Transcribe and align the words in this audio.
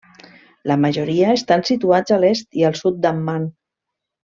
La 0.71 0.77
majoria 0.85 1.29
estan 1.41 1.65
situats 1.71 2.17
a 2.17 2.21
l'est 2.25 2.61
i 2.63 2.69
al 2.73 2.83
sud 2.85 3.01
d'Amman. 3.07 3.51